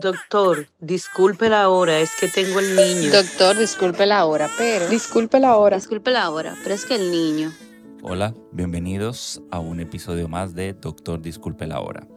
[0.00, 3.12] Doctor, disculpe la hora, es que tengo el niño.
[3.12, 4.88] Doctor, disculpe la hora, pero.
[4.88, 5.76] Disculpe la hora.
[5.76, 7.52] Disculpe la hora, pero es que el niño.
[8.02, 12.08] Hola, bienvenidos a un episodio más de Doctor Disculpe la hora,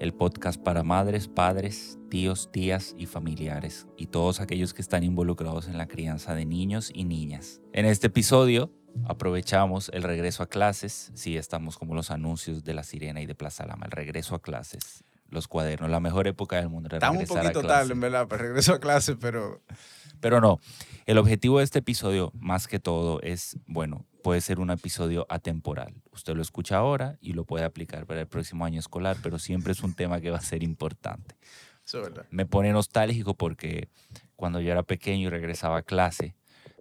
[0.00, 5.68] el podcast para madres, padres, tíos, tías y familiares y todos aquellos que están involucrados
[5.68, 7.60] en la crianza de niños y niñas.
[7.74, 8.72] En este episodio
[9.04, 13.34] aprovechamos el regreso a clases, sí, estamos como los anuncios de La Sirena y de
[13.34, 16.88] Plaza Lama, el regreso a clases los cuadernos, la mejor época del mundo.
[16.92, 19.62] Estamos un poquito tarde, en verdad, para regreso a clase, pero...
[20.20, 20.58] Pero no,
[21.06, 25.94] el objetivo de este episodio, más que todo, es, bueno, puede ser un episodio atemporal.
[26.10, 29.72] Usted lo escucha ahora y lo puede aplicar para el próximo año escolar, pero siempre
[29.72, 31.36] es un tema que va a ser importante.
[31.86, 32.26] Eso es verdad.
[32.30, 33.88] Me pone nostálgico porque
[34.34, 36.34] cuando yo era pequeño y regresaba a clase,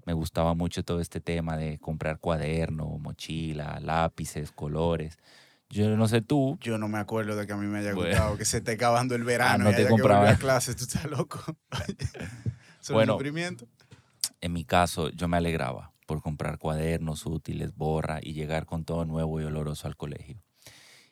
[0.05, 5.17] me gustaba mucho todo este tema de comprar cuaderno, mochila, lápices, colores.
[5.69, 6.57] Yo no sé tú.
[6.61, 9.15] Yo no me acuerdo de que a mí me haya gustado, que se esté acabando
[9.15, 10.19] el verano Ah, no y te haya compraba.
[10.21, 11.39] que volver a clases, tú estás loco.
[12.81, 13.17] ¿Es Bueno.
[14.39, 19.03] En mi caso, yo me alegraba por comprar cuadernos útiles, borra y llegar con todo
[19.05, 20.41] nuevo y oloroso al colegio.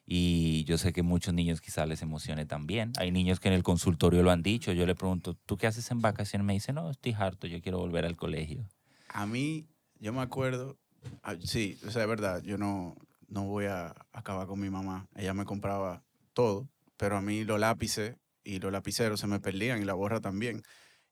[0.06, 2.94] Y yo sé que muchos niños quizás les emocione también.
[3.00, 4.72] Hay niños que en el consultorio lo han dicho.
[4.72, 6.46] Yo le pregunto, ¿tú qué haces en vacaciones?
[6.46, 8.64] Me dice, no, estoy harto, yo quiero volver al colegio.
[9.10, 9.68] A mí,
[10.00, 10.78] yo me acuerdo,
[11.24, 12.96] ah, sí, o sea, es verdad, yo no,
[13.36, 15.08] no voy a acabar con mi mamá.
[15.14, 16.02] Ella me compraba
[16.34, 20.22] todo, pero a mí los lápices y los lapiceros se me perdían y la borra
[20.22, 20.64] también.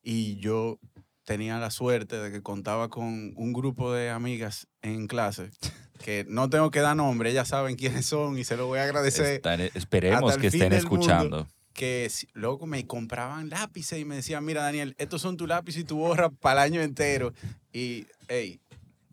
[0.01, 0.79] Y yo
[1.25, 5.51] tenía la suerte de que contaba con un grupo de amigas en clase
[6.03, 8.83] que no tengo que dar nombre, ellas saben quiénes son y se lo voy a
[8.83, 9.25] agradecer.
[9.35, 10.95] Están- esperemos que estén del mundo.
[10.95, 11.47] escuchando.
[11.73, 15.83] que luego me compraban lápices y me decían, mira Daniel, estos son tu lápiz y
[15.83, 17.33] tu borra para el año entero.
[17.73, 18.59] Y, hey,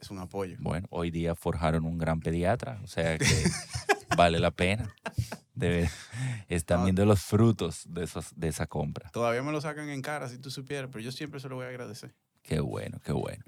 [0.01, 0.57] es un apoyo.
[0.61, 3.25] Bueno, hoy día forjaron un gran pediatra, o sea que
[4.17, 4.95] vale la pena.
[6.49, 6.85] Están No.
[6.85, 9.11] viendo los frutos de, esos, de esa compra.
[9.11, 11.67] Todavía me lo sacan en cara si tú supieras, pero yo siempre se lo voy
[11.67, 12.15] a agradecer.
[12.43, 13.45] Qué bueno, qué bueno.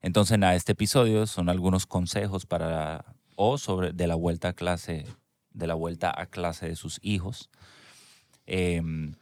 [0.00, 3.04] Entonces, nada, este episodio son algunos consejos para
[3.36, 5.04] o sobre de la vuelta a clase,
[5.52, 7.50] de la vuelta a clase de sus hijos.
[8.46, 9.12] Em,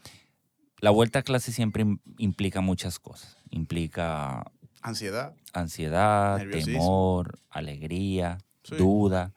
[0.81, 3.37] la vuelta a clase siempre im- implica muchas cosas.
[3.51, 4.53] Implica
[4.83, 5.35] Ansiedad.
[5.53, 8.77] ansiedad, temor, alegría, Sí.
[8.77, 9.33] duda,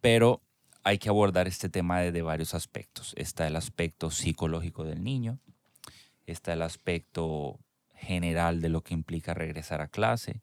[0.00, 0.40] pero
[0.84, 3.14] hay que abordar este tema desde varios aspectos.
[3.16, 5.38] Está el aspecto psicológico del niño,
[6.26, 7.58] está el aspecto
[7.94, 10.42] general de lo que implica regresar a clase,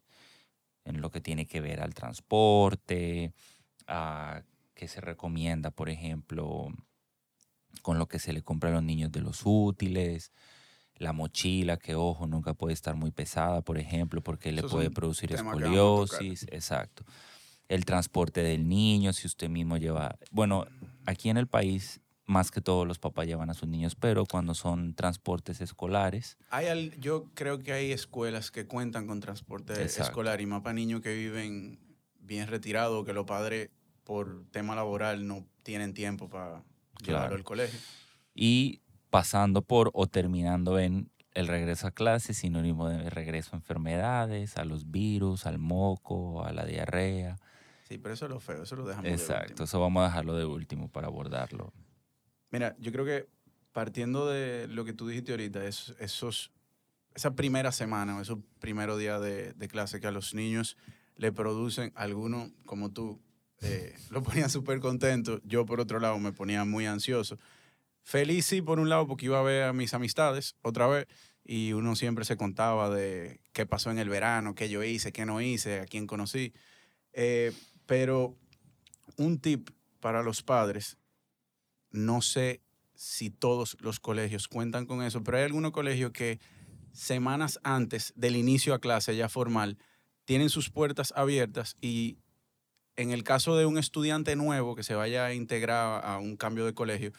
[0.83, 3.33] en lo que tiene que ver al transporte,
[3.87, 4.41] a
[4.73, 6.69] qué se recomienda, por ejemplo,
[7.81, 10.31] con lo que se le compra a los niños de los útiles,
[10.97, 14.91] la mochila, que ojo, nunca puede estar muy pesada, por ejemplo, porque le Eso puede
[14.91, 17.03] producir escoliosis, exacto.
[17.69, 20.65] El transporte del niño, si usted mismo lleva, bueno,
[21.05, 24.53] aquí en el país más que todo los papás llevan a sus niños, pero cuando
[24.53, 30.03] son transportes escolares, Hay al- yo creo que hay escuelas que cuentan con transporte Exacto.
[30.11, 31.79] escolar y más para niños que viven
[32.19, 33.69] bien retirados, que los padres
[34.03, 36.63] por tema laboral no tienen tiempo para
[37.01, 37.35] llevarlo Claro.
[37.35, 37.79] al colegio.
[38.33, 38.80] y
[39.11, 44.65] pasando por o terminando en el regreso a clase, sinónimo de regreso a enfermedades, a
[44.65, 47.37] los virus, al moco, a la diarrea.
[47.87, 49.63] Sí, pero eso es lo feo, eso lo dejamos de Exacto, último.
[49.65, 51.71] eso vamos a dejarlo de último para abordarlo.
[52.49, 53.27] Mira, yo creo que
[53.73, 56.51] partiendo de lo que tú dijiste ahorita, es- esos,
[57.15, 60.77] esa primera semana o esos primeros días de, de clase que a los niños
[61.17, 63.21] le producen, algunos como tú,
[63.61, 67.37] eh, lo ponían súper contentos, yo por otro lado me ponía muy ansioso.
[68.03, 71.07] Feliz sí, por un lado, porque iba a ver a mis amistades otra vez
[71.43, 75.25] y uno siempre se contaba de qué pasó en el verano, qué yo hice, qué
[75.25, 76.53] no hice, a quién conocí.
[77.13, 77.51] Eh,
[77.85, 78.37] pero
[79.17, 79.69] un tip
[79.99, 80.97] para los padres
[81.91, 82.61] no sé
[82.95, 86.39] si todos los colegios cuentan con eso, pero hay algunos colegios que
[86.93, 89.77] semanas antes del inicio a clase ya formal
[90.25, 92.17] tienen sus puertas abiertas y
[92.95, 96.65] en el caso de un estudiante nuevo que se vaya a integrar a un cambio
[96.65, 97.11] de colegio,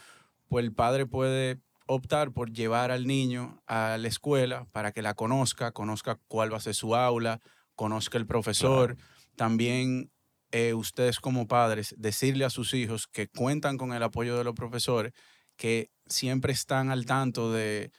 [0.53, 5.15] pues el padre puede optar por llevar al niño a la escuela para que la
[5.15, 7.41] conozca, conozca cuál va a ser su aula,
[7.75, 8.99] conozca el profesor.
[9.35, 10.11] También
[10.51, 14.53] eh, ustedes como padres decirle a sus hijos que cuentan con el apoyo de los
[14.55, 15.15] profesores,
[15.57, 17.91] que siempre están al tanto de,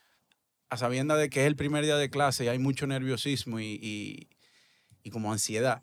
[0.70, 3.80] a sabienda de que es el primer día de clase y hay mucho nerviosismo y,
[3.82, 4.30] y-
[5.04, 5.82] y como ansiedad,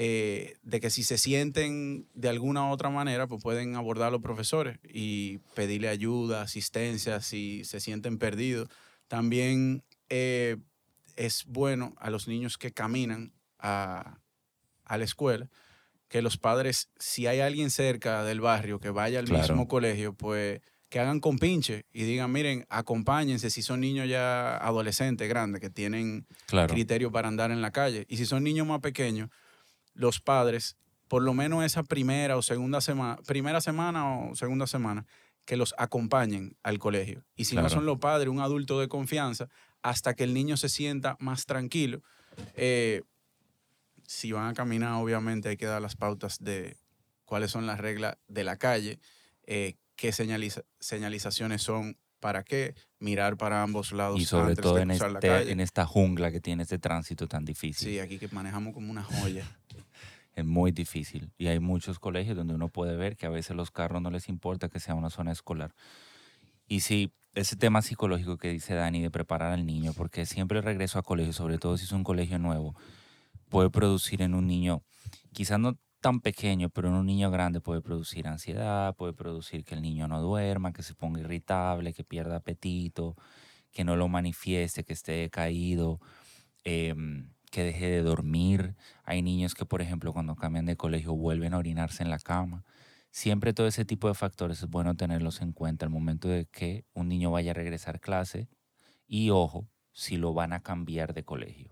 [0.00, 4.10] eh, de que si se sienten de alguna u otra manera, pues pueden abordar a
[4.12, 8.68] los profesores y pedirle ayuda, asistencia, si se sienten perdidos.
[9.08, 10.56] También eh,
[11.16, 14.20] es bueno a los niños que caminan a,
[14.84, 15.50] a la escuela,
[16.08, 19.42] que los padres, si hay alguien cerca del barrio que vaya al Claro.
[19.42, 20.60] mismo colegio, pues
[20.90, 26.26] que hagan compinche y digan, miren, acompáñense si son niños ya adolescentes, grandes, que tienen
[26.46, 26.72] Claro.
[26.72, 28.06] criterio para andar en la calle.
[28.08, 29.28] Y si son niños más pequeños,
[29.98, 30.76] los padres,
[31.08, 35.06] por lo menos esa primera o segunda semana, primera semana o segunda semana,
[35.44, 37.24] que los acompañen al colegio.
[37.34, 39.48] Y si no son los padres, un adulto de confianza,
[39.82, 42.02] hasta que el niño se sienta más tranquilo.
[42.54, 43.02] Eh,
[44.06, 46.76] si van a caminar, obviamente hay que dar las pautas de
[47.24, 49.00] cuáles son las reglas de la calle,
[49.46, 54.74] eh, qué señaliza- señalizaciones son, para qué, mirar para ambos lados Y sobre antes todo
[54.74, 55.52] de en, cruzar la este, calle.
[55.52, 57.88] en esta jungla que tiene este tránsito tan difícil.
[57.88, 59.44] Sí, aquí que manejamos como una joya.
[60.38, 61.32] Es muy difícil.
[61.36, 64.28] Y hay muchos colegios donde uno puede ver que a veces los carros no les
[64.28, 65.74] importa que sea una zona escolar.
[66.68, 71.00] Y sí, ese tema psicológico que dice Dani de preparar al niño, porque siempre regreso
[71.00, 72.76] a colegio, sobre todo si es un colegio nuevo,
[73.48, 74.84] puede producir en un niño,
[75.32, 79.74] quizás no tan pequeño, pero en un niño grande puede producir ansiedad, puede producir que
[79.74, 83.16] el niño no duerma, que se ponga irritable, que pierda apetito,
[83.72, 85.98] que no lo manifieste, que esté decaído,
[86.62, 88.76] em, que deje de dormir.
[89.04, 92.64] Hay niños que, por ejemplo, cuando cambian de colegio vuelven a orinarse en la cama.
[93.10, 96.84] Siempre todo ese tipo de factores es bueno tenerlos en cuenta al momento de que
[96.92, 98.48] un niño vaya a regresar clase
[99.06, 101.70] y ojo, si lo van a cambiar de colegio.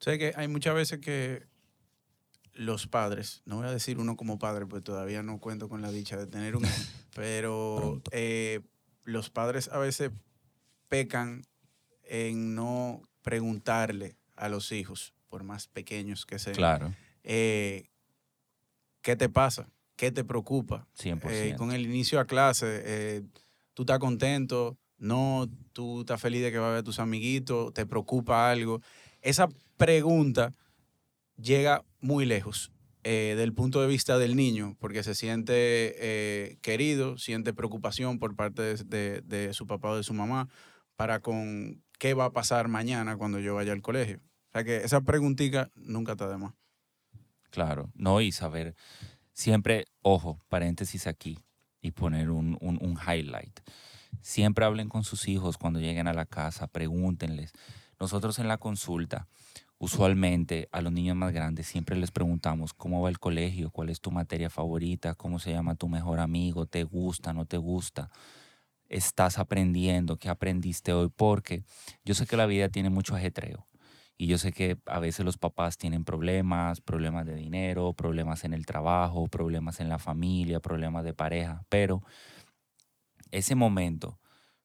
[0.00, 1.46] Sé que hay muchas veces que
[2.54, 5.90] los padres, no voy a decir uno como padre, pues todavía no cuento con la
[5.90, 6.74] dicha de tener un hijo,
[7.14, 8.60] pero eh,
[9.04, 10.10] los padres a veces
[10.88, 11.42] pecan
[12.04, 16.94] en no preguntarle a los hijos, por más pequeños que sean, Claro,
[17.24, 17.88] eh,
[19.02, 19.68] ¿qué te pasa?
[19.96, 20.86] ¿Qué te preocupa?
[20.94, 21.30] 100%.
[21.30, 23.22] Eh, con el inicio a clase, eh,
[23.74, 27.72] tú estás contento, no, tú estás feliz de que va a ver a tus amiguitos,
[27.74, 28.80] te preocupa algo.
[29.22, 30.52] Esa pregunta
[31.36, 32.70] llega muy lejos
[33.04, 38.34] eh, del punto de vista del niño, porque se siente eh, querido, siente preocupación por
[38.36, 40.48] parte de, de- de su papá o de su mamá
[40.96, 44.18] para con qué va a pasar mañana cuando yo vaya al colegio.
[44.18, 46.52] O sea que esa preguntita nunca está de más.
[47.48, 48.74] Claro, no, y saber,
[49.32, 51.38] siempre, ojo, paréntesis aquí,
[51.80, 53.60] y poner un, un- un highlight.
[54.20, 57.52] Siempre hablen con sus hijos cuando lleguen a la casa, pregúntenles.
[57.98, 59.28] Nosotros en la consulta,
[59.78, 64.02] usualmente a los niños más grandes siempre les preguntamos cómo va el colegio, cuál es
[64.02, 68.10] tu materia favorita, cómo se llama tu mejor amigo, te gusta, no te gusta,
[68.96, 71.64] estás aprendiendo, qué aprendiste hoy, porque
[72.04, 73.66] yo sé que la vida tiene mucho ajetreo.
[74.16, 78.54] Y yo sé que a veces los papás tienen problemas, problemas de dinero, problemas en
[78.54, 82.02] el trabajo, problemas en la familia, problemas de pareja, pero
[83.32, 84.20] ese momento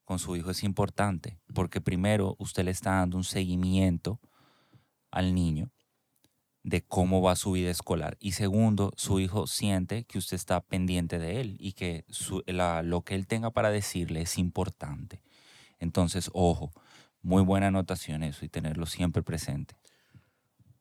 [0.06, 4.20] con su hijo es importante porque primero usted le está dando un seguimiento
[5.10, 5.72] al niño
[6.64, 11.18] de cómo va su vida escolar y segundo, su hijo siente que usted está pendiente
[11.18, 15.22] de él y que su- la- lo que él tenga para decirle es importante.
[15.80, 16.72] Entonces, ojo,
[17.22, 19.76] muy buena anotación eso y tenerlo siempre presente.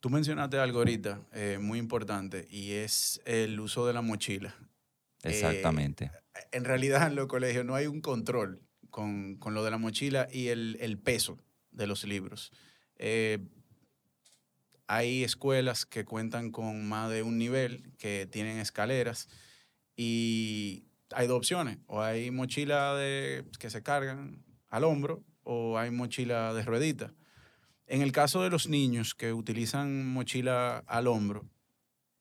[0.00, 4.54] Tú mencionaste algo ahorita eh, muy importante y es el uso de la mochila.
[5.24, 6.10] Eh, Exactamente.
[6.52, 10.28] En realidad en los colegios no hay un control con, con lo de la mochila
[10.32, 11.38] y el, el peso
[11.72, 12.52] de los libros.
[12.96, 13.38] Eh,
[14.88, 19.28] hay escuelas que cuentan con más de un nivel, que tienen escaleras
[19.94, 21.78] y hay dos opciones.
[21.86, 27.12] O hay mochila de, que se cargan al hombro o hay mochila de ruedita.
[27.86, 31.46] En el caso de los niños que utilizan mochila al hombro,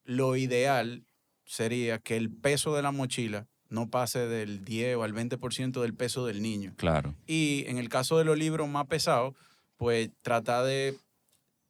[0.03, 1.05] lo ideal
[1.45, 5.93] sería que el peso de la mochila no pase del 10 o al 20% del
[5.93, 6.73] peso del niño.
[6.75, 7.15] Claro.
[7.27, 9.35] Y en el caso de los libros más pesados,
[9.77, 10.97] pues trata de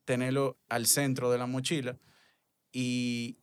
[0.07, 1.97] tenerlo al centro de la mochila
[2.71, 3.37] y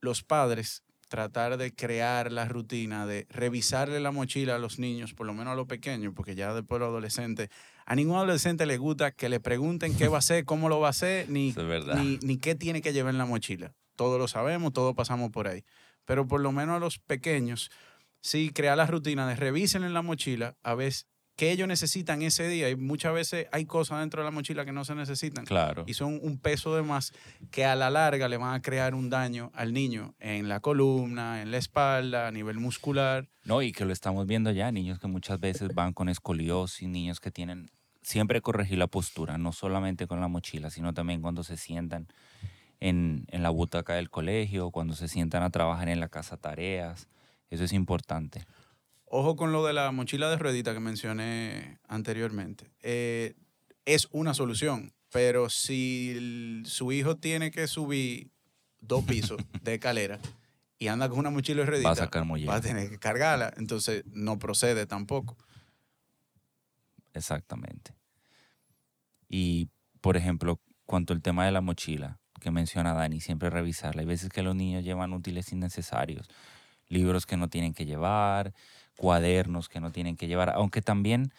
[0.00, 5.26] los padres tratar de crear la rutina de revisarle la mochila a los niños, por
[5.26, 7.50] lo menos a los pequeños, porque ya después los adolescentes,
[7.84, 10.88] a ningún adolescente le gusta que le pregunten qué va a hacer, cómo lo va
[10.88, 11.52] a hacer, ni,
[11.96, 13.74] ni, ni qué tiene que llevar en la mochila.
[13.96, 15.64] Todos lo sabemos, todos pasamos por ahí.
[16.04, 17.70] Pero por lo menos a los pequeños,
[18.20, 20.92] sí, crear la rutina de revisen en la mochila a ver
[21.36, 22.68] qué ellos necesitan ese día.
[22.70, 25.44] Y muchas veces hay cosas dentro de la mochila que no se necesitan.
[25.44, 25.84] Claro.
[25.86, 27.12] Y son un peso de más
[27.50, 31.42] que a la larga le van a crear un daño al niño en la columna,
[31.42, 33.28] en la espalda, a nivel muscular.
[33.44, 37.20] No, y que lo estamos viendo ya, niños que muchas veces van con escoliosis, niños
[37.20, 37.70] que tienen
[38.02, 42.06] siempre corregir la postura, no solamente con la mochila, sino también cuando se sientan
[42.80, 47.08] en, en la butaca del colegio, cuando se sientan a trabajar en la casa tareas.
[47.50, 48.44] Eso es importante.
[49.16, 52.72] Ojo con lo de la mochila de ruedita que mencioné anteriormente.
[52.82, 53.34] Eh,
[53.84, 58.32] es una solución, pero si el- su hijo tiene que subir
[58.80, 60.18] dos pisos de escalera
[60.80, 63.54] y anda con una mochila y redita, Va a sacar va a tener que cargarla.
[63.56, 65.36] Entonces no procede tampoco.
[67.12, 67.94] Exactamente.
[69.28, 69.68] Y,
[70.00, 74.00] por ejemplo, cuanto al tema de la mochila, que menciona Dani, siempre revisarla.
[74.00, 76.28] Hay veces que los niños llevan útiles innecesarios,
[76.88, 78.52] libros que no tienen que llevar,
[78.96, 81.32] cuadernos que no tienen que llevar, aunque también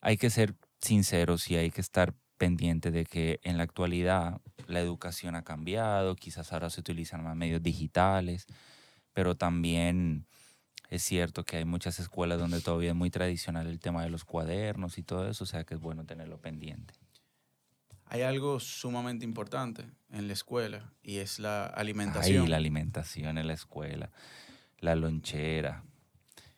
[0.00, 4.80] hay que ser sinceros y hay que estar pendiente de que en la actualidad la
[4.80, 8.46] educación ha cambiado, quizás ahora se utilizan más medios digitales,
[9.12, 10.26] pero también
[10.90, 14.24] es cierto que hay muchas escuelas donde todavía es muy tradicional el tema de los
[14.24, 16.94] cuadernos y todo eso, o sea que es bueno tenerlo pendiente.
[18.06, 22.42] Hay algo sumamente importante en la escuela y es la alimentación.
[22.42, 24.10] Ahí la alimentación en la escuela,
[24.78, 25.82] la lonchera,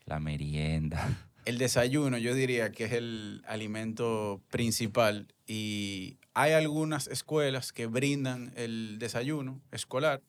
[0.07, 1.29] la merienda.
[1.45, 8.53] El desayuno yo diría que es el alimento principal y hay algunas escuelas que brindan
[8.57, 10.23] el desayuno escolar,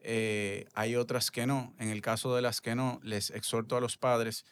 [0.00, 1.74] eh, hay otras que no.
[1.78, 4.44] En el caso de las que no, les exhorto a los padres,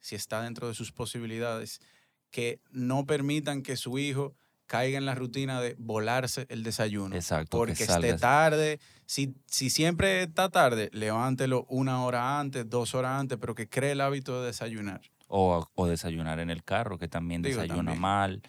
[0.00, 1.82] si está dentro de sus posibilidades,
[2.30, 4.34] que no permitan que su hijo
[4.72, 7.14] caiga en la rutina de volarse el desayuno.
[7.14, 7.58] Exacto.
[7.58, 8.80] que Porque esté tarde.
[9.04, 13.92] Si, si siempre está tarde, levántelo una hora antes, dos horas antes, pero que cree
[13.92, 15.02] el hábito de desayunar.
[15.28, 18.00] O, o desayunar en el carro, que también Digo, desayuna también.
[18.00, 18.42] mal.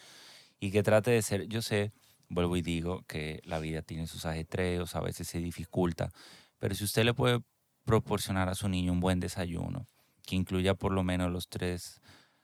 [0.62, 1.92] Y que trate de ser, yo sé,
[2.30, 6.10] vuelvo y digo que la vida tiene sus ajetreos, a veces se dificulta,
[6.58, 7.42] pero si usted le puede
[7.84, 9.88] proporcionar a su niño un buen desayuno,
[10.26, 12.00] que incluya por lo menos los tres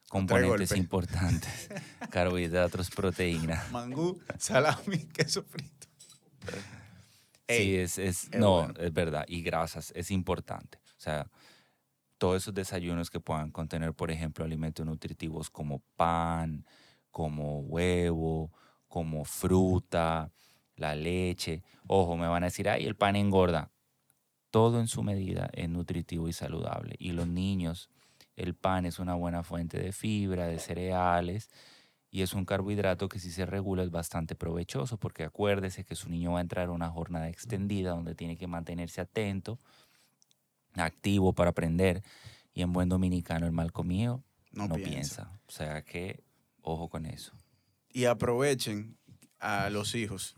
[0.10, 1.70] componentes importantes,
[2.10, 3.72] carbohidratos, proteínas.
[3.72, 5.88] Mangú, salami, queso frito.
[7.48, 8.74] Sí, es, es, es no, bueno.
[8.80, 9.26] es verdad.
[9.28, 10.80] Y grasas, es importante.
[10.98, 11.30] O sea,
[12.18, 16.66] todos esos desayunos que puedan contener, por ejemplo, alimentos nutritivos como pan,
[17.12, 18.52] como huevo,
[18.88, 20.32] como fruta,
[20.76, 21.64] la leche.
[21.88, 23.72] Ojo, me van a decir, ay, el pan engorda.
[24.52, 26.96] Todo en su medida es nutritivo y saludable.
[27.00, 27.90] Y los niños,
[28.42, 31.50] el pan es una buena fuente de fibra, de cereales,
[32.10, 36.10] y es un carbohidrato que si se regula es bastante provechoso, porque acuérdese que su
[36.10, 39.60] niño va a entrar a una jornada extendida donde tiene que mantenerse atento,
[40.74, 42.04] activo para aprender,
[42.54, 44.90] y en buen dominicano el mal comido No, no, piensa.
[44.90, 45.42] piensa.
[45.48, 46.24] O sea que,
[46.62, 47.34] ojo con eso.
[47.92, 48.98] Y aprovechen
[49.40, 50.36] a los hijos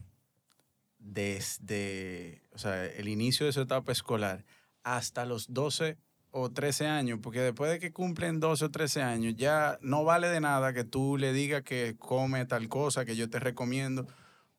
[1.00, 4.46] desde o sea, el inicio de su etapa escolar
[4.84, 5.98] hasta los 12
[6.31, 10.29] o 13 años, porque después de que cumplen 12 o 13 años, ya no vale
[10.29, 14.07] de nada que tú le digas que come tal cosa que yo te recomiendo.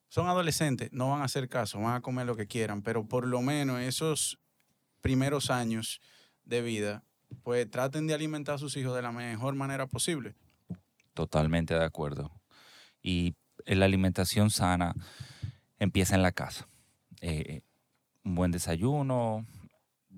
[0.08, 3.26] Son adolescentes, no van a hacer caso, van a comer lo que quieran, pero por
[3.26, 4.38] lo menos esos
[5.00, 6.00] primeros años
[6.44, 7.04] de vida,
[7.42, 10.34] pues traten de alimentar a sus hijos de la mejor manera posible.
[11.14, 12.30] Totalmente de acuerdo.
[13.02, 14.94] Y la alimentación sana
[15.78, 16.68] empieza en la casa.
[17.22, 17.62] Eh,
[18.24, 19.46] un buen desayuno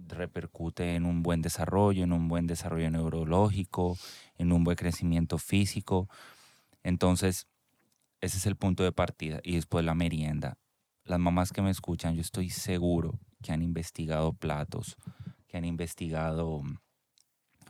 [0.09, 3.97] repercute en un buen desarrollo, en un buen desarrollo neurológico,
[4.37, 6.09] en un buen crecimiento físico.
[6.83, 7.47] Entonces,
[8.21, 9.41] ese es el punto de partida.
[9.43, 10.59] Y después la merienda.
[11.05, 14.97] Las mamás que me escuchan, yo estoy seguro que han investigado platos,
[15.47, 16.79] que han investigado mm,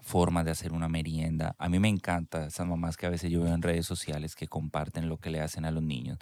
[0.01, 1.57] formas de hacer una merienda.
[1.59, 4.47] A mí me encanta esas mamás que a veces yo veo en redes sociales que
[4.47, 6.19] comparten lo que le hacen a los niños.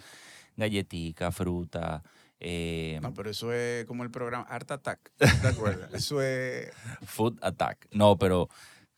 [0.57, 2.02] Galletica, fruta,
[2.45, 5.95] eh, No, pero eso es como el programa Art Attack, ¿te acuerdas?
[5.95, 6.71] eso es...
[7.05, 7.87] Food Attack.
[7.93, 8.49] No, pero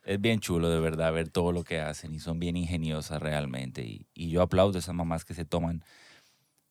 [0.03, 3.83] es bien chulo de verdad ver todo lo que hacen y son bien ingeniosas realmente.
[3.83, 5.85] Y, y yo aplaudo a esas mamás que se toman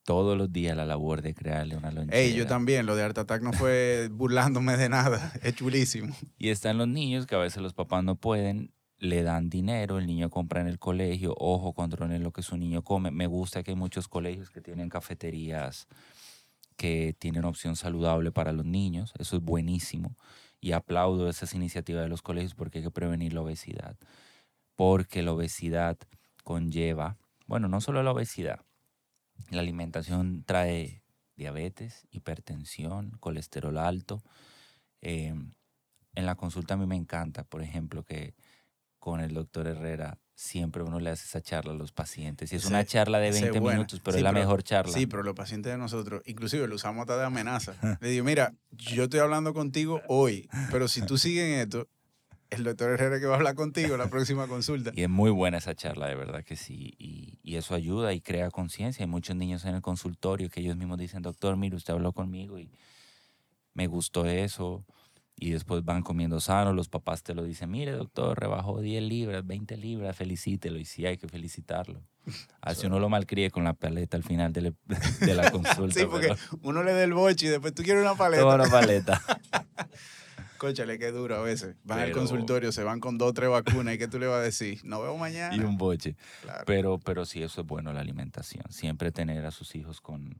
[0.03, 2.17] todos los días la labor de crearle una lonchera.
[2.17, 6.15] Ey, yo también, lo de Art Attack no fue burlándome de nada, es chulísimo.
[6.37, 10.07] Y están los niños que a veces los papás no pueden, le dan dinero, el
[10.07, 13.11] niño compra en el colegio, ojo, controlen lo que su niño come.
[13.11, 15.87] Me gusta que hay muchos colegios que tienen cafeterías
[16.75, 20.15] que tienen opción saludable para los niños, eso es buenísimo.
[20.59, 23.97] Y aplaudo esas iniciativas de los colegios porque hay que prevenir la obesidad.
[24.75, 25.97] Porque la obesidad
[26.43, 28.61] conlleva, bueno, no solo la obesidad,
[29.49, 31.03] la alimentación trae
[31.35, 34.21] diabetes, hipertensión, colesterol alto.
[35.01, 35.33] Eh,
[36.15, 38.35] en la consulta a mí me encanta, por ejemplo, que
[38.99, 42.51] con el doctor Herrera siempre uno le hace esa charla a los pacientes.
[42.51, 43.77] Y es una charla de esa es 20 buena.
[43.77, 44.93] minutos, pero Sí, es la pero- mejor charla.
[44.93, 47.97] Sí, pero los pacientes de nosotros, inclusive lo usamos hasta de amenaza.
[48.01, 51.87] Le digo, mira, yo estoy hablando contigo hoy, pero si tú sigues en esto,
[52.49, 54.91] el doctor Herrera que va a hablar contigo la próxima consulta.
[54.93, 56.93] Y es muy buena esa charla, de verdad que sí.
[56.99, 59.03] Y, y eso ayuda y crea conciencia.
[59.03, 62.59] Hay muchos niños en el consultorio que ellos mismos dicen, doctor, mire, usted habló conmigo
[62.59, 62.69] y
[63.73, 64.85] me gustó eso.
[65.35, 66.73] Y después van comiendo sano.
[66.73, 70.77] Los papás te lo dicen, mire, doctor, rebajó 10 libras, 20 libras, felicítelo.
[70.79, 72.01] Y sí, hay que felicitarlo.
[72.61, 74.73] Así uno lo malcríe con la paleta al final de, la-
[75.19, 75.99] de la consulta.
[75.99, 78.41] Sí, porque pero uno le da el boche y después tú quieres una paleta.
[78.43, 79.21] toma una paleta.
[80.57, 81.75] Cóchale, qué duro a veces.
[81.83, 84.27] Van al Pero- consultorio, se van con dos o tres vacunas y ¿qué tú le
[84.27, 84.79] vas a decir?
[84.85, 85.53] Nos vemos mañana.
[85.53, 86.15] Y un boche.
[86.41, 86.63] Claro.
[86.65, 88.63] Pero, pero sí, eso es bueno, la alimentación.
[88.69, 90.39] Siempre tener a sus hijos con,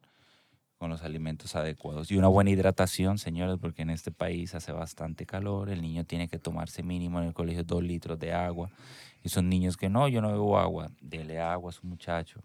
[0.83, 2.11] con los alimentos adecuados.
[2.11, 5.69] Y una buena hidratación, señores, porque en este país hace bastante calor.
[5.69, 8.69] El niño tiene que tomarse mínimo en el colegio dos litros de agua.
[9.23, 10.91] Y son niños que no, yo no bebo agua.
[10.99, 12.43] Dele agua a su muchacho.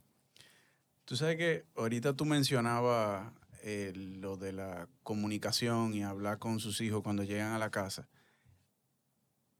[1.04, 3.32] Tú sabes que ahorita tú mencionabas
[3.64, 8.06] eh, lo de la comunicación y hablar con sus hijos cuando llegan a la casa.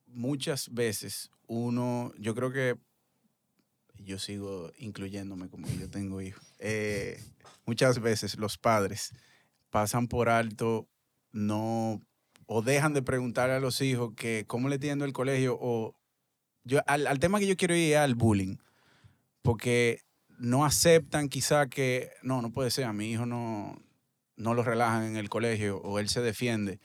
[0.07, 2.79] Muchas veces uno, yo creo que
[4.05, 6.45] yo sigo incluyéndome como yo tengo hijos.
[6.59, 7.23] eh,
[7.67, 9.13] muchas veces los padres
[9.71, 10.89] pasan por alto,
[11.33, 12.01] no,
[12.47, 15.95] o dejan de preguntarle a los hijos que cómo le tiendo el colegio, o
[16.65, 18.57] yo, al, al tema que yo quiero ir es al bullying,
[19.43, 20.01] porque
[20.39, 23.77] no aceptan quizá que, no, no puede ser, a mi hijo no,
[24.37, 26.81] no lo relajan en el colegio o él se defiende.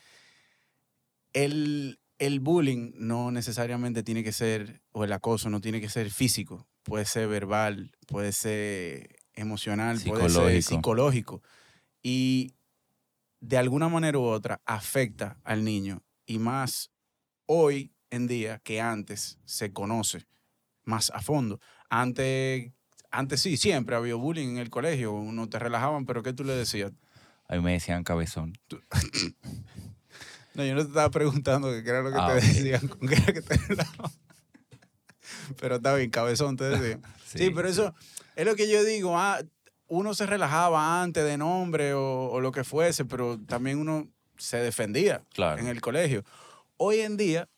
[1.34, 6.10] El, el bullying no necesariamente tiene que ser, o el acoso no tiene que ser
[6.10, 11.42] físico, puede ser verbal, puede ser emocional, puede ser Psicológico.
[12.02, 12.54] Y
[13.40, 16.04] de alguna manera u otra afecta al niño.
[16.25, 16.92] Y más
[17.46, 20.28] hoy en día que antes se conoce
[20.84, 21.60] más a fondo.
[21.90, 22.72] Antes,
[23.12, 26.54] antes sí, siempre había bullying en el colegio, uno te relajaban, pero ¿qué tú le
[26.54, 26.92] decías?
[27.48, 28.54] A mí me decían cabezón.
[30.56, 33.16] No, yo no te estaba preguntando qué era lo que Ah, te decían, con qué
[33.16, 34.12] era que te relajaban.
[35.60, 37.02] Pero está bien, cabezón te decían.
[37.34, 37.96] Sí, pero eso
[38.36, 39.18] es lo que yo digo.
[39.18, 39.42] ah,
[39.88, 44.08] uno se relajaba antes de nombre o, o lo que fuese, pero también uno
[44.38, 45.60] se defendía Claro.
[45.60, 46.24] en el colegio.
[46.78, 47.50] Hoy en día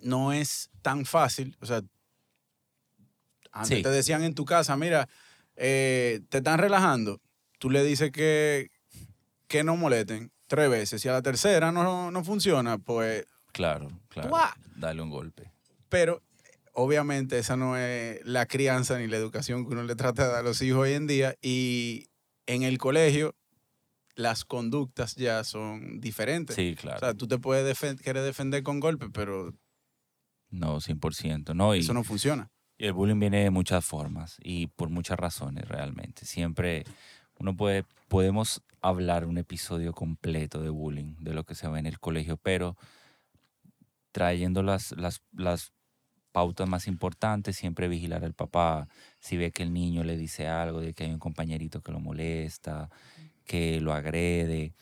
[0.00, 1.56] no es tan fácil.
[1.60, 1.82] O sea,
[3.52, 3.82] antes Sí.
[3.82, 5.08] te decían en tu casa, mira,
[5.56, 7.20] eh, te están relajando.
[7.58, 8.70] Tú le dices que,
[9.48, 11.00] que no molesten tres veces.
[11.02, 14.28] Si a la tercera no, no funciona, pues Claro, claro.
[14.28, 14.50] ¡Guau!
[14.76, 15.50] Dale un golpe.
[15.88, 16.22] pero
[16.74, 20.40] obviamente esa no es la crianza ni la educación que uno le trata de dar
[20.40, 21.36] a los hijos hoy en día.
[21.40, 22.08] Y
[22.46, 23.34] en el colegio
[24.14, 26.56] las conductas ya son diferentes.
[26.56, 26.98] Sí, claro.
[26.98, 29.52] O sea, tú te puedes querer defender con golpes, pero
[30.50, 31.54] no, 100%.
[31.54, 32.50] No, y, eso no funciona.
[32.78, 36.26] y el bullying viene de muchas formas y por muchas razones realmente.
[36.26, 36.84] Siempre
[37.38, 41.86] uno puede, podemos hablar un episodio completo de bullying, de lo que se ve en
[41.86, 42.76] el colegio, pero
[44.12, 45.72] trayendo las, las, las
[46.34, 48.88] pautas más importantes, siempre vigilar al papá,
[49.20, 52.00] si ve que el niño le dice algo, de que hay un compañerito que lo
[52.00, 52.90] molesta,
[53.44, 54.74] que lo agrede,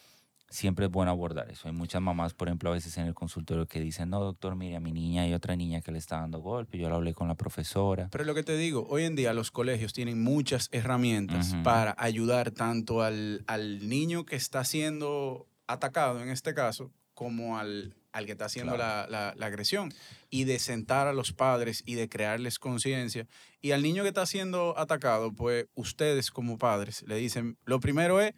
[0.48, 1.68] siempre es bueno abordar eso.
[1.68, 4.76] Hay muchas mamás, por ejemplo, a veces en el consultorio que dicen, no, doctor, mire,
[4.76, 7.28] a mi niña hay otra niña que le está dando golpe, yo lo hablé con
[7.28, 8.08] la profesora.
[8.10, 12.50] Pero lo que te digo, hoy en día los colegios tienen muchas herramientas para ayudar
[12.52, 18.32] tanto al, al niño que está siendo atacado, en este caso, como al, al que
[18.32, 19.92] está haciendo la, la- la agresión.
[20.30, 23.26] Y de sentar a los padres y de crearles conciencia.
[23.60, 28.20] Y al niño que está siendo atacado, pues ustedes como padres le dicen, lo primero
[28.20, 28.34] es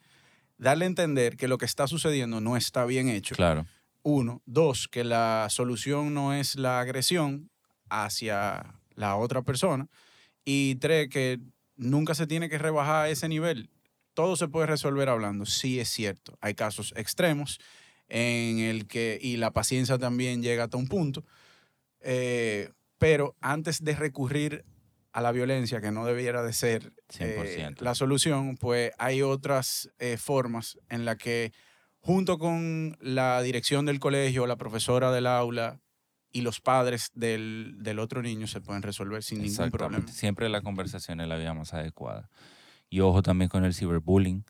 [0.58, 3.34] darle a entender que lo que está sucediendo no está bien hecho.
[3.34, 3.66] Claro,
[4.02, 4.42] Uno.
[4.46, 7.50] Dos, que la solución no es la agresión
[7.90, 9.88] hacia la otra persona.
[10.44, 11.40] Y tres, que
[11.76, 13.70] nunca se tiene que rebajar a ese nivel.
[14.14, 15.46] Todo se puede resolver hablando.
[15.46, 16.37] Sí es cierto.
[16.40, 17.58] Hay casos extremos
[18.09, 21.25] en el que, y la paciencia también llega hasta un punto.
[22.01, 24.64] Eh, pero antes de recurrir
[25.12, 27.81] a la violencia, que no debiera de ser eh, 100%.
[27.81, 31.53] la solución, pues hay otras eh, formas en las que
[32.01, 35.81] junto con la dirección del colegio, la profesora del aula
[36.33, 40.07] y los padres del, del otro niño se pueden resolver sin ningún problema.
[40.09, 42.29] Siempre la conversación es la vía más adecuada.
[42.90, 44.45] Y ojo también con el ciberbullying.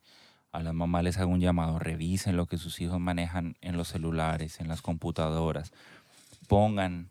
[0.55, 3.89] A las mamás les hago un llamado, revisen lo que sus hijos manejan en los
[3.89, 5.73] celulares, en las computadoras.
[6.49, 7.11] Pongan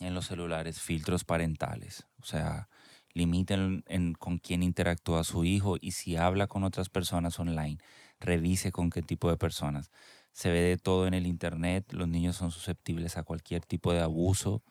[0.00, 2.08] en los celulares filtros parentales.
[2.20, 2.68] O sea,
[3.14, 7.78] limiten en- con quién interactúa su hijo y si habla con otras personas online,
[8.18, 9.92] revise con qué tipo de personas.
[10.32, 14.00] Se ve de todo en el Internet, los niños son susceptibles a cualquier tipo de
[14.00, 14.64] abuso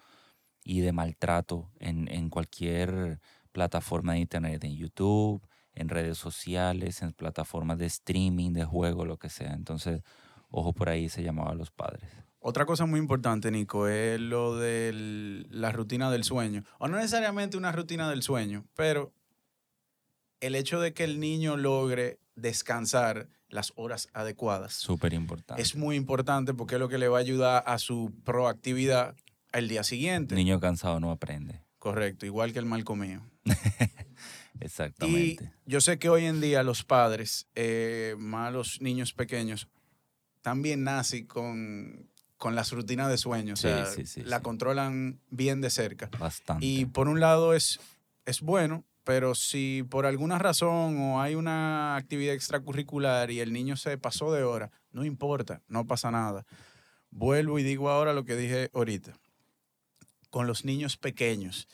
[0.63, 3.21] y de maltrato en, en cualquier
[3.53, 5.41] plataforma de Internet, en YouTube,
[5.79, 9.53] en redes sociales, en plataformas de streaming, de juego, lo que sea.
[9.53, 10.01] Entonces,
[10.49, 12.09] ojo por ahí se llamaba a los padres.
[12.41, 16.63] Otra cosa muy importante, Nico, es lo de la rutina del sueño.
[16.79, 19.13] O no necesariamente una rutina del sueño, pero
[20.41, 25.61] el hecho de que el niño logre descansar las horas adecuadas Súper importante.
[25.61, 29.15] es muy importante porque es lo que le va a ayudar a su proactividad
[29.53, 30.35] el día siguiente.
[30.35, 31.61] Niño cansado no aprende.
[31.79, 33.21] Correcto, igual que el mal comido.
[34.59, 35.51] Y Exactamente.
[35.65, 39.67] yo sé que hoy en día los padres, eh, más los niños pequeños,
[40.41, 43.53] también nacen con con las rutinas de sueño.
[43.53, 46.09] O Sí, sea, sí, sí, la controlan bien de cerca.
[46.17, 46.65] Bastante.
[46.65, 47.81] Y por un lado es,
[48.25, 53.75] es bueno, pero si por alguna razón o hay una actividad extracurricular y el niño
[53.75, 56.45] se pasó de hora, no importa, no pasa nada.
[57.11, 59.11] Vuelvo y digo ahora lo que dije ahorita.
[60.29, 61.67] Con los niños pequeños,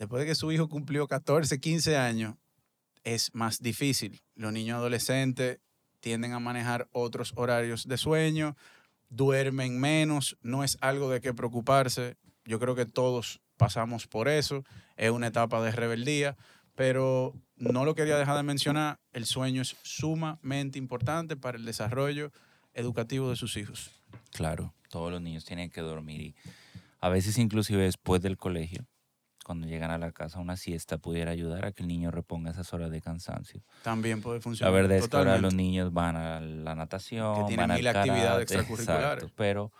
[0.00, 2.34] después de que su hijo cumplió 14, 15 años,
[3.04, 4.22] es más difícil.
[4.34, 5.60] Los niños adolescentes
[6.00, 8.56] tienden a manejar otros horarios de sueño,
[9.10, 12.16] duermen menos, no es algo de qué preocuparse.
[12.46, 14.64] Yo creo que todos pasamos por eso,
[14.96, 16.38] es una etapa de rebeldía,
[16.74, 22.32] pero no lo quería dejar de mencionar, el sueño es sumamente importante para el desarrollo
[22.72, 23.90] educativo de sus hijos.
[24.30, 26.34] Claro, todos los niños tienen que dormir y
[27.00, 28.86] a veces inclusive después del colegio,
[29.50, 32.72] cuando llegan a la casa, una siesta pudiera ayudar a que el niño reponga esas
[32.72, 33.64] horas de cansancio.
[33.82, 34.72] También puede La funcionar.
[34.72, 38.42] verdad es que ahora los niños van a la natación, Que tienen van mil actividades
[38.52, 39.14] extracurriculares.
[39.24, 39.72] exacto, pero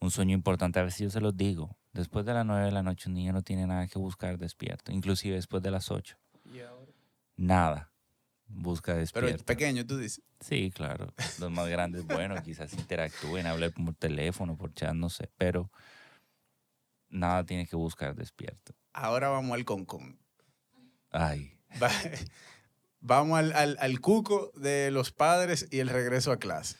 [0.00, 2.82] un sueño importante, a veces yo se los digo, después de las 9 de la
[2.82, 6.16] noche un niño no tiene nada que buscar despierto, inclusive después de las 8,
[7.36, 7.92] nada
[8.48, 9.36] busca Pero despierto.
[9.36, 10.22] es pequeño, tú dices.
[10.40, 11.12] Sí, claro.
[11.38, 15.70] Los más grandes, bueno, quizás interactúen, hablen por teléfono, por chat, no sé, pero
[17.08, 18.72] nada tiene que buscar despierto.
[18.96, 20.18] Ahora vamos al concón.
[21.10, 21.90] Ay, Va-
[23.00, 26.76] Vamos al, al- al cuco de los padres y el regreso a clase.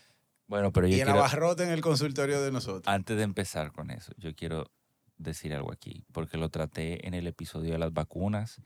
[0.48, 2.82] bueno, pero yo Y el quiero, abarrote en el consultorio de nosotros.
[2.92, 4.70] antes de empezar con eso, yo quiero
[5.18, 8.60] decir algo aquí, porque lo traté en el episodio de las vacunas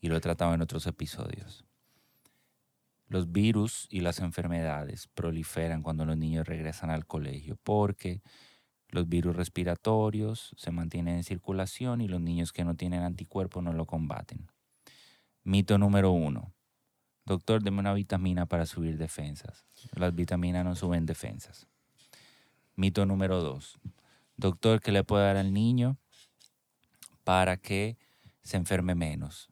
[0.00, 1.64] y lo he tratado en otros episodios.
[3.06, 8.22] Los virus y las enfermedades proliferan cuando los niños regresan al colegio porque
[8.92, 13.72] los virus respiratorios se mantienen en circulación y los niños que no tienen anticuerpos no
[13.72, 14.50] lo combaten.
[15.44, 16.54] Mito número uno.
[17.24, 19.64] Doctor, deme una vitamina para subir defensas.
[19.96, 21.66] Las vitaminas no suben defensas.
[22.76, 23.80] Mito número dos.
[24.36, 25.96] Doctor, ¿qué le puede dar al niño
[27.24, 27.96] para que
[28.42, 29.48] se enferme menos?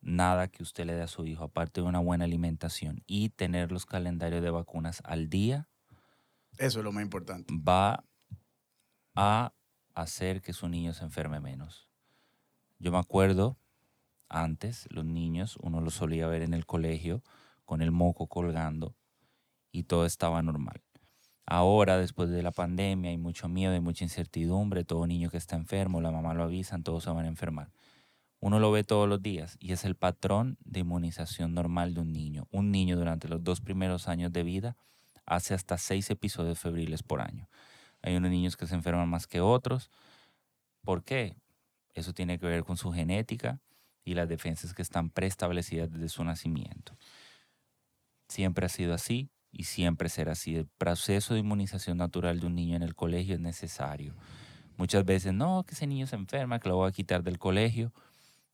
[0.00, 3.70] Nada que usted le dé a su hijo, aparte de una buena alimentación y tener
[3.70, 5.68] los calendarios de vacunas al día,
[6.58, 7.52] Eso es lo más importante.
[7.52, 8.04] va
[9.16, 9.54] a
[9.94, 11.88] hacer que su niño se enferme menos.
[12.78, 13.56] Yo me acuerdo,
[14.28, 17.22] antes los niños, uno los solía ver en el colegio
[17.64, 18.94] con el moco colgando
[19.72, 20.82] y todo estaba normal.
[21.46, 25.56] Ahora, después de la pandemia, hay mucho miedo, hay mucha incertidumbre, todo niño que está
[25.56, 27.70] enfermo, la mamá lo avisan, todos se van a enfermar.
[28.40, 32.12] Uno lo ve todos los días y es el patrón de inmunización normal de un
[32.12, 32.48] niño.
[32.50, 34.76] Un niño durante los dos primeros años de vida
[35.24, 37.48] hace hasta seis episodios febriles por año.
[38.06, 39.90] Hay unos niños que se enferman más que otros.
[40.84, 41.34] ¿Por qué?
[41.92, 43.58] Eso tiene que ver con su genética
[44.04, 46.96] y las defensas que están preestablecidas desde su nacimiento.
[48.28, 50.54] Siempre ha sido así y siempre será así.
[50.54, 54.14] El proceso de inmunización natural de un niño en el colegio es necesario.
[54.76, 57.92] Muchas veces, no, que ese niño se enferma, que lo voy a quitar del colegio.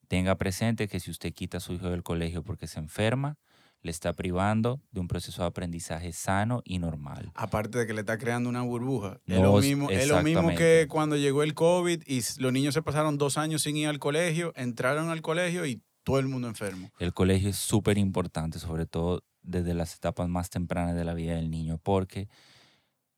[0.09, 3.37] Tenga presente que si usted quita a su hijo del colegio porque se enferma,
[3.83, 7.33] le está privando de un proceso de aprendizaje sano y normal.
[7.35, 9.21] Aparte de que le está creando una burbuja.
[9.27, 12.83] es, lo mismo, es lo mismo que cuando llegó el COVID y los niños se
[12.83, 16.91] pasaron dos años sin ir al colegio, entraron al colegio y todo el mundo enfermo.
[16.99, 21.35] El colegio es súper importante, sobre todo desde las etapas más tempranas de la vida
[21.35, 22.29] del niño, porque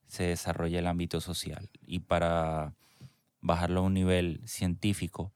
[0.07, 1.69] se desarrolla el ámbito social.
[1.81, 2.73] Y para
[3.41, 5.33] bajarlo a un nivel científico,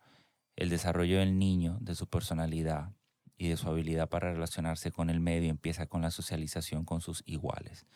[0.56, 2.92] el desarrollo del niño, de su personalidad
[3.40, 7.24] y de su habilidad para relacionarse con el medio empieza con la socialización con sus
[7.26, 7.88] iguales.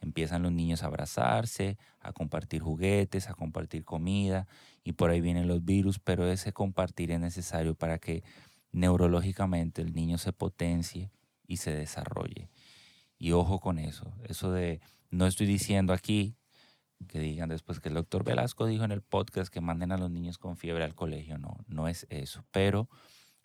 [0.00, 4.48] Empiezan los niños a abrazarse, a compartir juguetes, a compartir comida,
[4.82, 8.24] y por ahí vienen los virus, pero ese compartir es necesario para que
[8.72, 11.12] neurológicamente el niño se potencie
[11.46, 12.50] y se desarrolle.
[13.16, 16.34] Y ojo con eso, eso de, no estoy diciendo aquí
[17.06, 20.10] que digan después que el doctor Velasco dijo en el podcast que manden a los
[20.10, 22.88] niños con fiebre al colegio, no, no es eso, pero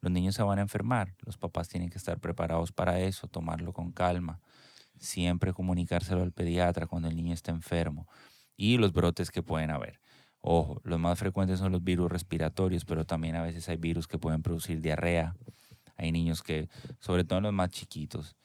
[0.06, 3.74] los niños se van a enfermar, los papás tienen que estar preparados para eso, tomarlo
[3.74, 4.40] con calma,
[5.00, 8.08] siempre comunicárselo al pediatra cuando el niño está enfermo
[8.56, 10.00] y los brotes que pueden haber.
[10.42, 14.20] Ojo, los más frecuentes son los virus respiratorios, pero también a veces hay virus que
[14.20, 15.36] pueden producir diarrea.
[15.98, 18.36] Hay niños que, sobre todo los más chiquitos,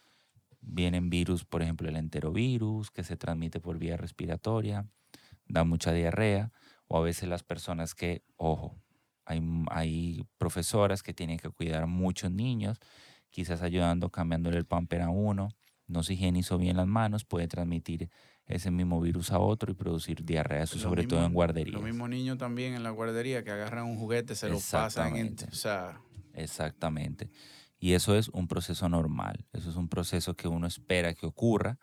[0.62, 4.86] vienen virus, por ejemplo, el enterovirus, que se transmite por vía respiratoria,
[5.46, 6.52] da mucha diarrea,
[6.88, 8.78] o a veces las personas que, ojo,
[9.30, 9.40] hay,
[9.70, 12.78] hay profesoras que tienen que cuidar a muchos niños,
[13.30, 15.50] quizás ayudando, cambiándole el pamper a uno,
[15.86, 18.10] no se higienizó bien las manos, puede transmitir
[18.46, 21.74] ese mismo virus a otro y producir diarrea, eso Lo sobre todo en guarderías.
[21.74, 25.14] Los mismos niños también en la guardería que agarran un juguete, se lo pasan.
[25.16, 25.44] en- Exactamente.
[25.46, 26.00] o sea,
[26.34, 27.30] Exactamente.
[27.78, 31.78] Y eso es un proceso normal, eso es un proceso que uno espera que ocurra,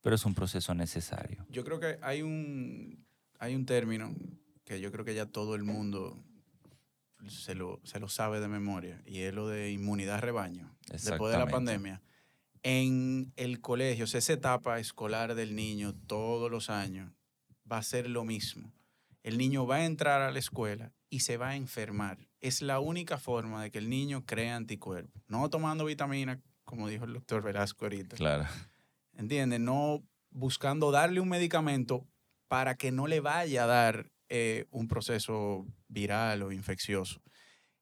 [0.00, 1.44] pero es un proceso necesario.
[1.50, 3.04] yo creo que hay un,
[3.38, 4.14] hay un término
[4.64, 6.22] que yo creo que ya todo el mundo
[7.26, 11.38] se lo, se lo sabe de memoria, y es lo de inmunidad rebaño, después de
[11.38, 12.00] la pandemia.
[12.62, 17.12] En el colegio, esa etapa escolar del niño todos los años
[17.70, 18.72] va a ser lo mismo.
[19.22, 22.18] El niño va a entrar a la escuela y se va a enfermar.
[22.40, 25.22] Es la única forma de que el niño crea anticuerpos.
[25.26, 28.16] No tomando vitamina, como dijo el doctor Velasco ahorita.
[28.16, 28.46] Claro.
[29.16, 29.60] ¿Entiendes?
[29.60, 32.06] No buscando darle un medicamento
[32.48, 37.22] para que no le vaya a dar eh, un proceso viral o infeccioso.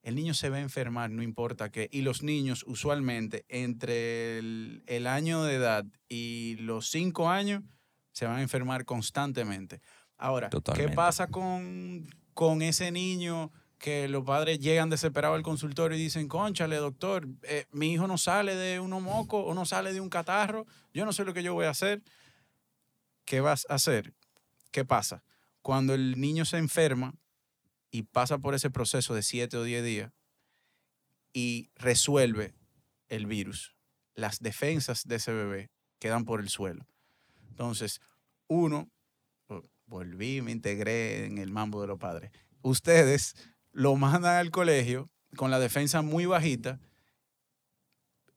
[0.03, 1.89] El niño se va a enfermar, no importa qué.
[1.91, 7.65] Y los niños, usualmente, entre el, año de edad y los cinco años,
[8.13, 9.81] se van a enfermar constantemente.
[10.17, 16.03] Ahora, ¿qué pasa con, con ese niño que los padres llegan desesperados al consultorio y
[16.03, 20.01] dicen, conchale, doctor, eh, mi hijo no sale de un moco o no sale de
[20.01, 22.03] un catarro, yo no sé lo que yo voy a hacer.
[23.25, 24.15] ¿Qué vas a hacer?
[24.71, 25.23] ¿Qué pasa?
[25.67, 27.17] Cuando el niño se enferma
[27.91, 30.13] y pasa por ese proceso de 7 o 10 días
[31.33, 32.55] y resuelve
[33.09, 33.75] el virus,
[34.15, 36.87] las defensas de ese bebé quedan por el suelo.
[37.49, 38.01] Entonces,
[38.47, 38.93] uno,
[39.87, 42.31] volví, me integré en el mambo de los padres.
[42.63, 43.35] Ustedes
[43.73, 46.79] lo mandan al colegio con la defensa muy bajita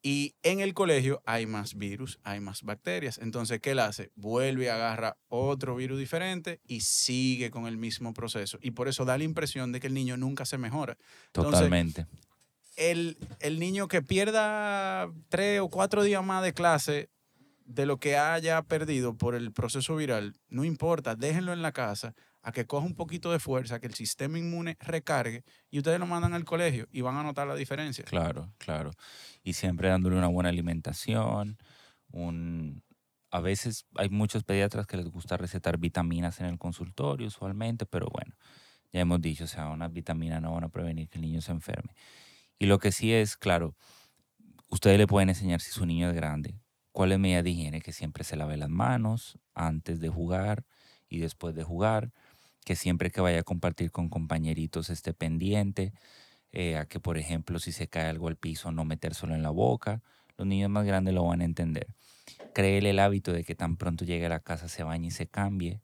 [0.01, 3.17] y en el colegio hay más virus, hay más bacterias.
[3.17, 4.11] Entonces, ¿qué él hace?
[4.15, 8.57] Vuelve y agarra otro virus diferente y sigue con el mismo proceso.
[8.61, 10.97] Y por eso da la impresión de que el niño nunca se mejora.
[11.33, 12.05] Totalmente.
[12.77, 17.09] el, el niño que pierda tres o cuatro días más de clase
[17.65, 22.15] de lo que haya perdido por el proceso viral, no importa, déjenlo en la casa
[22.49, 26.07] a que coja un poquito de fuerza, que el sistema inmune recargue y ustedes lo
[26.07, 28.03] mandan al colegio y van a notar la diferencia.
[28.03, 28.91] Claro, claro.
[29.43, 31.57] Y siempre dándole una buena alimentación,
[32.11, 32.83] un...
[33.31, 38.07] A veces hay muchos pediatras que les gusta recetar vitaminas en el consultorio usualmente, pero
[38.11, 38.35] bueno,
[38.91, 41.51] ya hemos dicho, o sea, unas vitaminas no van a prevenir que el niño se
[41.51, 41.93] enferme.
[42.57, 43.75] Y lo que sí es, claro,
[44.69, 46.59] ustedes le pueden enseñar si su niño es grande,
[46.91, 50.65] cuál es medida de higiene, que siempre se lave las manos antes de jugar
[51.07, 52.11] y después de jugar
[52.69, 55.91] que siempre que vaya a compartir con compañeritos esté pendiente,
[56.51, 59.49] eh, a que por ejemplo si se cae algo al piso no metérselo en la
[59.49, 60.03] boca.
[60.37, 61.87] Los niños más grandes lo van a entender.
[62.53, 65.25] Créele el hábito de que tan pronto llegue a la casa se bañe y se
[65.25, 65.81] cambie,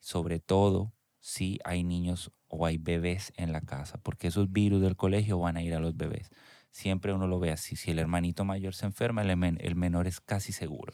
[0.00, 4.96] sobre todo si hay niños o hay bebés en la casa, porque esos virus del
[4.96, 6.30] colegio van a ir a los bebés.
[6.72, 7.76] Siempre uno lo ve así.
[7.76, 10.92] Si el hermanito mayor se enferma, el, el menor es casi seguro,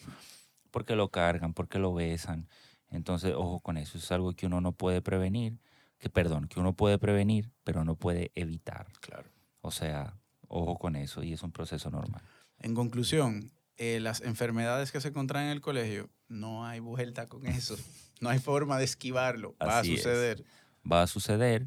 [0.70, 2.48] porque lo cargan, porque lo besan
[2.92, 5.58] entonces, ojo con eso, es algo que uno no puede prevenir,
[5.98, 8.86] que perdón, que uno puede prevenir, pero no puede evitar.
[9.00, 9.28] Claro.
[9.62, 10.16] O sea,
[10.48, 12.22] ojo con eso y es un proceso normal.
[12.58, 17.46] En conclusión, eh, las enfermedades que se contraen en el colegio, no hay vuelta con
[17.46, 17.76] eso.
[18.20, 19.56] No hay forma de esquivarlo.
[19.60, 20.44] Va a suceder.
[20.90, 21.66] Va a suceder,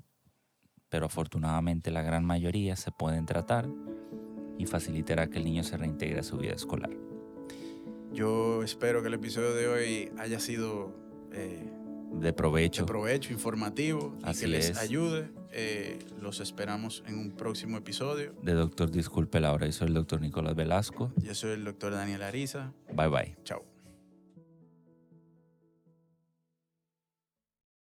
[0.87, 3.67] pero afortunadamente la gran mayoría se pueden tratar
[4.57, 6.91] y facilitará que el niño se reintegre a su vida escolar.
[8.13, 10.95] Yo espero que el episodio de hoy haya sido
[11.35, 11.69] eh,
[12.13, 12.83] de provecho.
[12.83, 15.29] De provecho, informativo y que les ayude.
[15.51, 18.33] Eh, los esperamos en un próximo episodio.
[18.41, 21.13] De Doctor Disculpe la hora, yo soy el doctor Nicolás Velasco.
[21.17, 22.73] Yo soy el doctor Daniel Ariza.
[22.93, 23.37] Bye bye.
[23.43, 23.74] Chao.